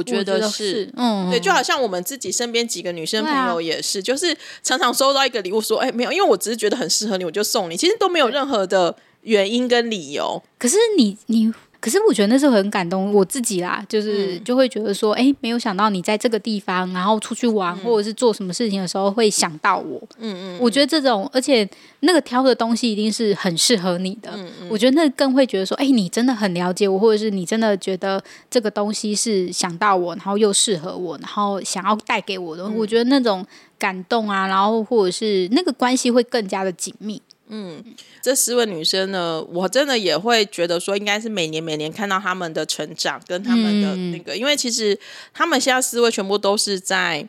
[0.00, 10.42] 我觉得是，嗯，对，就好像我们自己身边几个女生朋友也是，啊、就是常常收到一个礼物，说，哎，没有，因为我只是觉得很适合你，我就送你，其实都没有任何的原因跟理由。
[10.58, 11.52] 可是你，你。
[11.80, 19.98] 可是我觉得那时候很感动，我自己啦，就是就会觉得说，哎、嗯，没有想到你在这个地方，然后出去玩、嗯、或者是做什么事情的时候会想到我。
[20.18, 21.66] 嗯嗯，我觉得这种，而且
[22.00, 24.30] 那个挑的东西一定是很适合你的。
[24.34, 32.64] 嗯嗯，我觉得那更会觉得说，哎，你真的很了解我，或者是你真的觉得这个东西是想到我，然后又适合我，然后想要带给我的。
[32.64, 33.46] 嗯、我觉得那种
[33.78, 37.22] 感动啊，然后或者是那个关系会更加的紧密。
[37.50, 37.84] 嗯，
[38.22, 44.98] 这四位女生呢，我真的也会觉得说，应该是每年每年看到他们的成长跟他们的那个，嗯、因为其实
[45.34, 47.28] 他们现在四位全部都是在。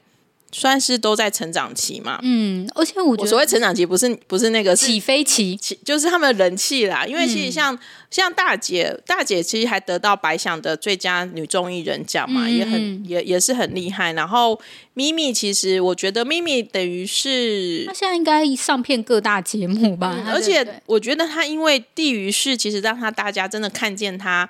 [0.54, 7.06] 算是都在成长期嘛，嗯，而且我觉得我所谓成长期不是不是那个起飞期，就是他们的人气啦。
[7.06, 14.12] 因为其实像、嗯、像大姐，大姐其实还得到白想的最佳女综艺人奖嘛，嗯、也很也也是很厉害。
[14.12, 14.60] 然后
[14.94, 24.50] 咪咪，其实我觉得咪咪等于是她现在应该上片各大节目吧，嗯、而且我觉得她因为地于是，其实让她大家真的看见她，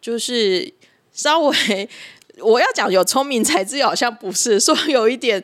[0.00, 0.72] 就是
[1.12, 1.88] 稍微。
[2.40, 5.42] 我要讲有聪明才智，好像不是说有一点，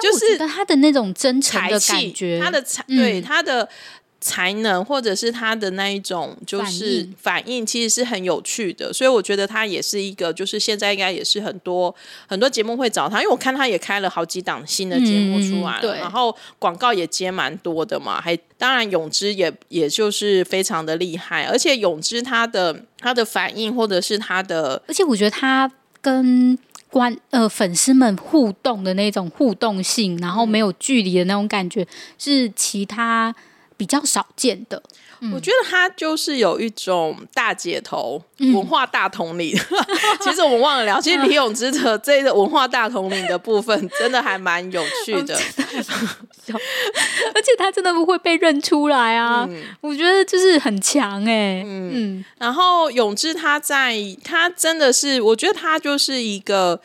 [0.00, 3.68] 就是他的那种真才的感觉，他的才对他的
[4.20, 8.92] 才能，或者是他的那一种就是反应，其实是很有趣的。
[8.92, 11.94] 所以我觉得他也是一个，就是现在应该也是很多
[12.26, 18.20] 很多节目会找他，因为我看他也开了好几档新的节目出来然后广告也接蛮多的嘛。
[18.20, 25.70] 还当然泳之也也就是非常的厉害，而且泳之他的他的反应或者是他的，而且我觉得他。
[26.00, 26.58] 跟
[26.90, 31.86] 观呃粉丝们互动的那种互动性，然后没有距离的那种感觉，
[32.18, 33.34] 是其他
[33.78, 34.82] 比较少见的。
[35.20, 39.52] 嗯、我觉得他就是有一种大姐头文化大统领。
[39.58, 45.34] 嗯、其实我们忘了聊，其实李永芝的这个文化大统领的部分，真的还蛮有趣的。
[47.34, 49.44] 而且他真的不会被认出来啊！
[49.50, 51.62] 嗯、我觉得就是很强哎、欸。
[51.66, 56.80] 嗯，嗯然后泳知他在他真的是，我觉得他就是一个，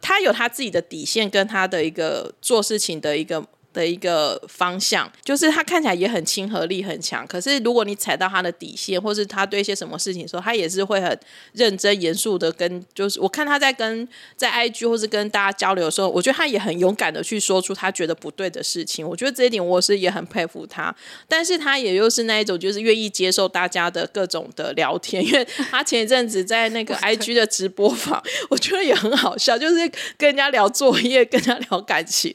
[0.00, 3.44] 他有他自己的底线跟他的一个做事情的一个。
[3.76, 11.20] 的一个方向，就是他看起来也很亲和力很强，可是如果你踩到他的底线，或是他对一些什么事情的时候，他也是会很
[11.52, 20.94] 认真严肃的跟，就是我看他在跟在 IG 或是跟大家交流的时候，我觉得他也很勇敢的去说出他觉得不对的事情，我觉得这一点我是也很佩服他，
[21.28, 29.76] 但是他也就是那一种就是愿意接受大家的各种的聊天，因为他前一阵子在那个 IG 的直播房，我觉得也很好笑，就是
[30.16, 32.32] 跟人家聊作业，跟人家聊感情，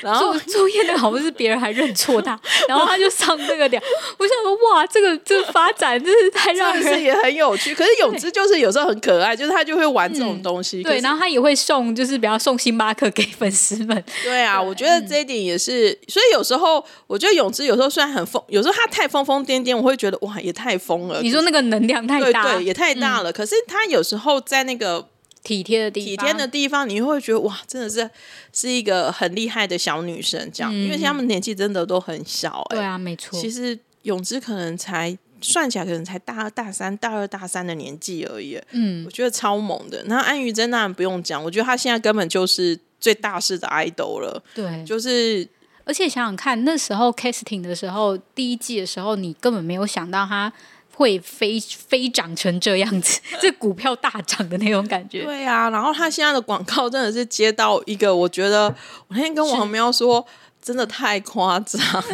[0.00, 0.83] 然后作业。
[0.86, 3.82] 那好像是别人还认错他， 然后他就上这个点。
[4.18, 7.74] 我想说，哇，这个这个发展真是太让人也很有趣。
[7.74, 10.82] 可是泳姿就是有时候很可爱，就是他就会玩这种东西。
[10.82, 14.04] 对，然后他也会送，就是比方送星巴克给粉丝们。
[14.22, 15.98] 对啊，我觉得这一点也是。
[16.08, 21.20] 所以有时候我觉得泳姿有时候虽然很疯，有时候他太疯疯癫癫，我会觉得哇，也太疯了。
[21.22, 23.32] 你说那个能量太大，对，也太大了。
[23.32, 25.08] 可是他有时候在那个。
[25.44, 28.10] 体贴的地方，体贴的地方，你会觉得哇，真的是
[28.52, 33.38] 是一个很厉害的小女生，这样，嗯、因为他们年纪真的都很小，欸，对啊，没错。
[33.38, 38.58] 其实泳姿可能才算起来，可能才大二、大三、大二、大三的年纪而已。
[38.70, 40.02] 嗯，我觉得超猛的。
[40.06, 44.42] 那安于真当然不用讲，我觉得她现在根本就是最大势的 idol 了。
[44.54, 45.46] 对，就是，
[45.84, 50.50] 而且想想看，那时候 casting 的时候，第一季的时候，你根本没有想到她。
[50.94, 55.24] 会飞飞涨成这样子， 这股票大涨的那种感觉。
[55.24, 58.66] 对啊，然后他现在的广告真的是接到一个，我觉得
[59.08, 60.24] 我那天跟王喵说。
[60.64, 62.04] 真的太夸张了，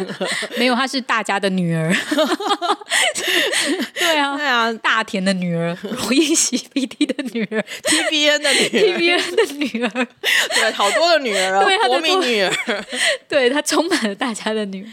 [0.57, 1.89] 没有，她是大家的女儿，
[3.95, 10.07] 对啊，对啊，大田的女儿，罗英熙 PD 的女儿，TBN 的女儿，TBN 的女儿，
[10.53, 12.51] 对，好多的女儿啊，对，国民女儿，
[13.29, 14.89] 对，她充满了大家的女儿，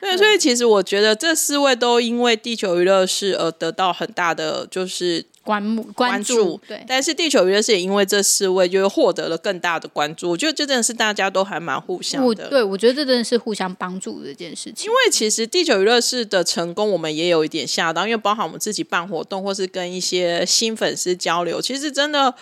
[0.00, 5.26] 对，所以其实我觉得这四位都因为地球娱乐室而得到很大的就是。
[5.44, 10.30] 关目关注，对，但是地球娱乐是也因为这四位，就获得了更大的关注。
[10.30, 12.48] 我觉得这真的是大家都还蛮互相的。
[12.48, 14.86] 对，我觉得这真的是互相帮助的一件事情。
[14.86, 22.34] 因为其实地球娱乐室的成功，我们也有一点吓到，因为包含我们自己办活动，或是跟一些新粉丝交流，其实真的。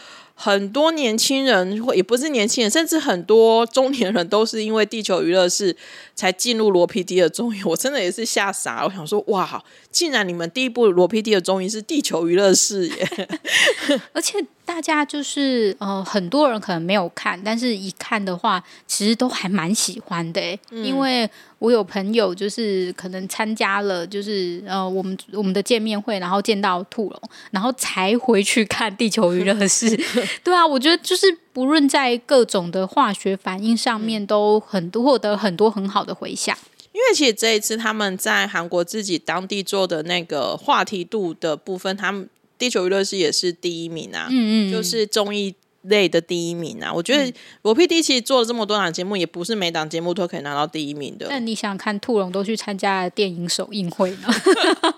[0.43, 5.77] 很多年轻人，或也不是年轻人，甚至很多中年人，都是因为地球娱乐室
[6.15, 7.63] 才进入罗 PD 的综艺。
[7.63, 13.29] 我真的也是吓傻，我想说，哇，竟然你们第一部罗 PD 的综艺是地球娱乐室耶！
[14.15, 21.29] 而且大家就是呃，很多人可能没有看，但是一看的话，其实都还蛮喜欢的，嗯、因为。
[21.59, 29.95] 我有朋友就是可能参加了，就是呃，我们我们的见面会，然后见到兔龙，然后才回去看地球娱乐室。
[30.43, 36.57] 对啊，我觉得就是不论在各种的化学反应上面，都很多获得很多很好的回响。
[36.93, 42.27] 因为其实这一次他们在韩国自己当地做的那个话题度的部分，他们
[42.61, 44.29] 地球娱乐室也是第一名啊。
[44.31, 45.57] 嗯嗯，就是综艺。
[45.85, 51.25] 类的第一名啊，我觉得罗 PD 其实做了这么多档节目，也不是每档节目都可以拿到第一名的。
[51.31, 54.29] 但你想看兔龙都去参加了电影首映会呢？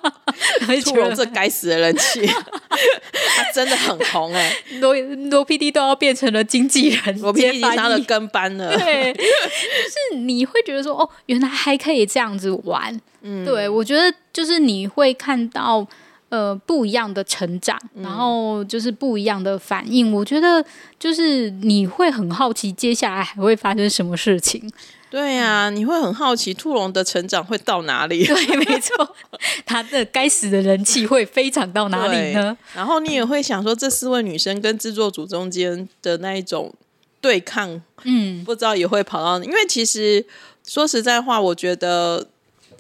[0.84, 4.78] 兔龙这该死的人气， 他真的很红哎、欸！
[4.80, 4.92] 罗
[5.30, 8.76] 罗 PD 都要变成了经纪人，罗 PD 是他的跟班了。
[8.76, 13.00] 对，就是你会觉得说，哦，原来还可以这样子玩。
[13.20, 15.86] 嗯，对，我觉得就是你会看到。
[16.32, 20.10] 呃，不一样的成长，然后就是不一样的反应。
[20.10, 20.64] 嗯、我觉得
[20.98, 24.72] 就是你会很好奇，接下来还会发生什么事情。
[25.10, 28.24] 对呀、啊，你会很好奇兔龙的成长会到哪里？
[28.24, 29.14] 对，没错，
[29.66, 32.56] 他的该死的人气会飞涨到哪里呢？
[32.74, 36.72] 然后你也会想说，这四位女生跟制作组中间的那一种
[37.20, 40.24] 对抗，嗯，不知道也会跑到，因为其实
[40.66, 42.28] 说实在话，我觉得。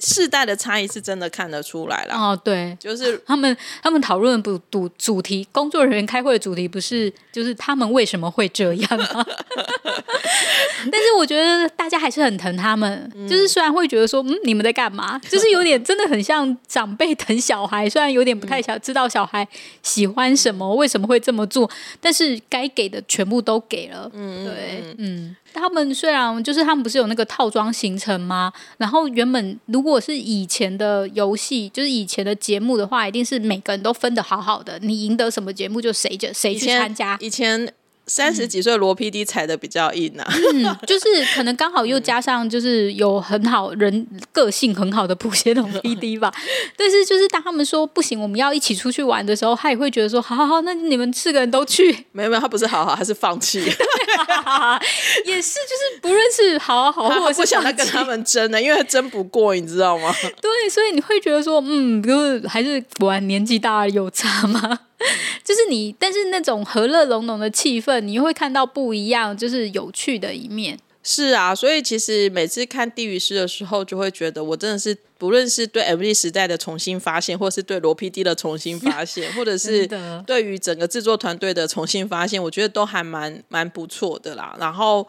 [0.04, 9.26] 世代的差异是真的看得出来了哦，对，就是他们他们讨论不主主题，工作人员开会的主题不是就是他们为什么会这样啊？
[10.90, 19.46] 但是我觉得大家还是很疼他们，嗯、就是虽然会觉得说嗯，你们在干嘛， 就是有点真的很像长辈疼小孩，虽然有点不太想知道小孩
[19.84, 25.36] 喜欢什么，为什么会这么做，但是该给的全部都给了，嗯，对，嗯。
[25.54, 28.50] 他们虽然就是他们不是有那个套装行程吗？
[28.78, 37.16] 然后原本如果是以前的游戏，就是以前的节目的话，一定是每个人都分的好好的，你赢得什么节目就谁就谁去参加。
[37.20, 37.72] 以前。
[38.06, 46.32] 三十几岁罗 PD 踩的比较硬啊，嗯，就是可能刚好又加上就是有很好人个性很好的普贤龙 PD 吧，
[46.76, 52.06] 但是就是当他们说不行，我们要一起出去玩的时候，他也会觉得说好好好，那你们四个人都去。
[52.12, 53.60] 没有没有，他不是好好，他是放弃，
[55.24, 60.12] 也是就是不论是好好，或者不想再跟他们争了，因为他争不过，你知道吗？
[60.40, 64.80] 对，所以你会觉得说，嗯，就是还是果然年纪大了有差吗？
[65.44, 70.78] 就是你，但是那种和乐融融的气氛，你会看到不一样，就是有趣的一面。
[71.04, 79.84] 是啊，所以其实每次看《地狱师》的时候，就会觉得我真的是不论是对 M V 时代的重新发现，或是对罗 PD 的重新发现，或者是
[80.24, 84.56] 对于整个制作团队的重新发现，我觉得都还蛮蛮不错的啦。
[84.60, 85.04] 然后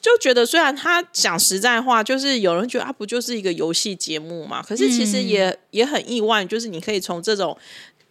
[0.00, 4.62] 就觉得，虽然他讲实在话，就是有人觉得啊，不就是一个游戏节目嘛？
[4.62, 7.54] 可是其实也、嗯、也很意外，就是你可以从这种。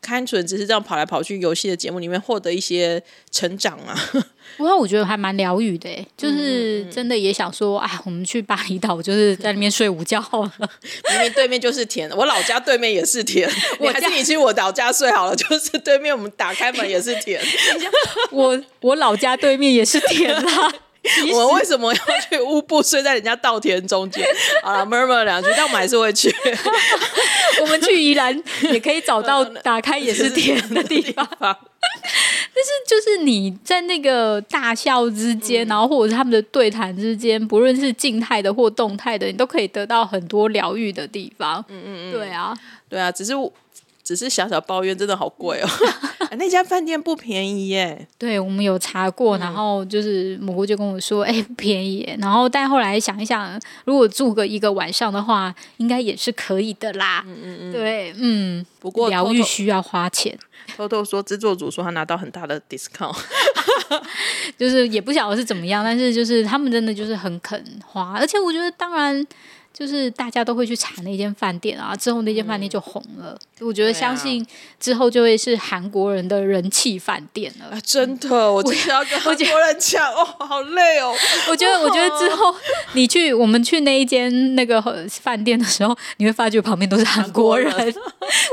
[0.07, 3.01] 单纯只是这样跑来跑去游戏的节目里面获得一些
[3.31, 3.93] 成长啊，
[4.55, 10.51] 不过我觉得还蛮疗愈的，就是真的也想说，啊，我们去巴厘岛就是在那边睡午觉好了。
[11.09, 13.49] 明明对面就是田，我老家对面也是田，
[13.79, 17.41] 我还是你去我老家睡好了，就是对面我们打开门也是田。
[18.31, 20.73] 我我老家对面也是田啦。
[21.33, 21.99] 我为什么要
[22.29, 24.25] 去乌布睡在人家稻田中间？
[24.63, 26.33] 好了，murmur 两句，但我们还是会去。
[27.61, 31.27] 我们去宜兰也可以找到 打开也是田的地方。
[31.39, 41.63] 但是就是你在那个大笑之间，然后或者是他们的对谈之间，不论是静态的或动态的，你都可以得到很多疗愈的地方。
[41.69, 42.53] 嗯嗯嗯，对啊，
[42.89, 43.51] 对啊，只是我。
[44.05, 45.67] 只是小小抱怨，真的好贵哦！
[46.37, 48.07] 那家饭店不便宜耶。
[48.19, 57.23] 对，我们有查过，然后就是蘑菇就跟我说：“哎、欸，不便宜耶。”然后但后来想一想，如果住个一个晚上的话，应该也是可以的啦。
[57.25, 58.65] 嗯嗯嗯，对，嗯。
[58.79, 60.37] 不过疗愈需要花钱。
[60.77, 63.17] 偷偷说，制作组说他拿到很大的 discount，
[64.57, 69.25] 就是也不晓得是怎么样，但是就是他们真的就是很肯花，而且我觉得当然。
[69.77, 73.37] 就是大家都会去查那间饭店啊，之后那间饭店就红了。
[73.59, 74.45] 嗯、我觉得相信
[74.79, 77.75] 之后就会是韩国人的人气饭店了。
[77.75, 81.13] 啊、真的，我就是要跟韩国人抢哦，好累哦。
[81.49, 82.55] 我觉得，我觉得之后
[82.93, 87.69] 你去我们去那一间那个饭店的时候，你会发觉旁边都是韩国人。
[87.69, 87.95] 国人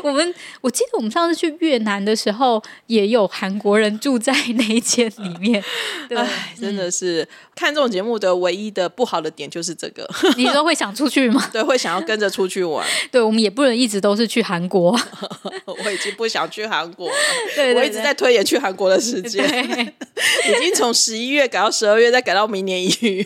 [0.02, 5.62] 我们我记得我们上次去越南的时候，也有韩国人住在那一间里面。
[6.08, 6.18] 对，
[6.58, 11.12] 真的是、嗯、看这种节目的唯一的不好的点就是这个， 你都会想出。
[11.12, 11.46] 去吗？
[11.52, 12.86] 对，会想要跟着出去玩。
[13.10, 14.98] 对，我们也不能一直都是去韩国。
[15.66, 17.14] 我已经不想去韩国了。
[17.54, 23.22] 对，对，对，我一直在推延去韩国的时间，已经从十一月改到十二月，再改到明年一月。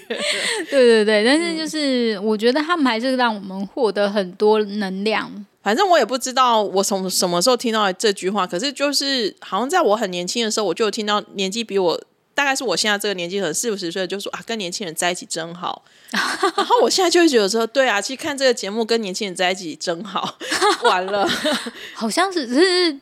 [0.68, 5.30] 对对对，但是就是我觉得他们还是让我们获得很多能量。
[5.62, 12.02] 反正我也不知道我从什么时候听到这句话，可是就是好像在我很年轻的时候，我就有听到年纪比我。
[12.36, 15.82] 大概是我现在这个年纪，可能四五十岁，就说啊，跟年轻人在一起真好。
[16.12, 20.36] 然后我现在就会觉得说，对啊，其实看这个节目跟年轻人在一起真好。
[20.84, 21.26] 完了，
[21.94, 23.00] 好像是，是，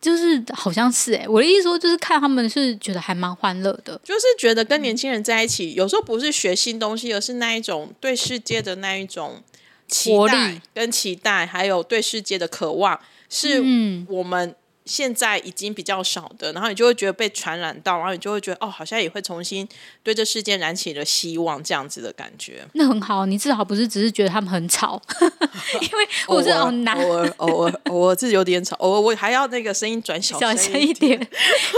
[0.00, 9.42] 就是好像是哎、欸，我的意思说就是看他们是觉得还蛮欢乐的，就是觉得跟年轻人在一起，有时候不是学新东西，而是那一种对世界的那一种
[9.86, 12.98] 期待跟期待，还有对世界的渴望，
[13.28, 13.60] 是
[14.08, 14.56] 我们。
[14.84, 19.66] 现在已经比较少的，然后你就会觉得被传染到，然后你就会觉得哦，好像也会重新
[20.02, 22.66] 对这世界燃起了希望，这样子的感觉。
[22.74, 25.00] 那很好，你至少不是只是觉得他们很吵，
[25.80, 31.16] 因为我是好难，偶尔偶尔偶尔是有点吵，偶尔我还要那个声音转小声一点。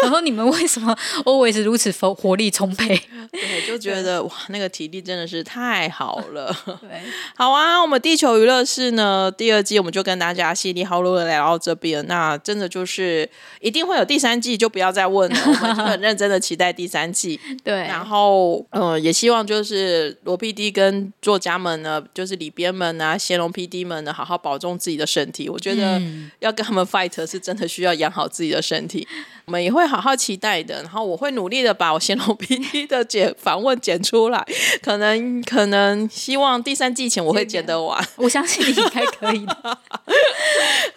[0.03, 2.99] 然后你们为什么 always 如此活活力充沛？
[3.31, 6.55] 对，就觉得哇，那个体力真的是太好了。
[6.81, 7.03] 对，
[7.37, 12.94] 好啊，我们地球娱乐室呢，第二季我们就跟大家稀里好噜的聊到这边，那真的就是。
[12.95, 13.29] 是
[13.61, 15.37] 一定会有第三季，就不要再问了。
[15.47, 17.41] 我们就很认真的期待第三季。
[17.65, 25.49] 对，然后呃，也希望就是罗 PD 跟作家们呢，就是里边们啊，贤龙 PD 们呢，好好保重自己的身体。
[25.49, 26.01] 我觉得
[26.39, 29.07] 要跟他们 fight 是真的需要养好自己的身体。
[29.47, 30.83] 我们也会好好期待的。
[30.83, 34.45] 然后我会努力的把我贤龙 PD 的剪访问剪出来。
[34.83, 38.03] 可能可能希望第三季前我会剪得完。
[38.17, 39.79] 我相信你应该可以的。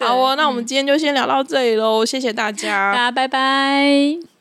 [0.00, 2.04] 好哦，那我们今天就先聊到这里喽。
[2.04, 4.37] 谢谢大家，大家拜拜。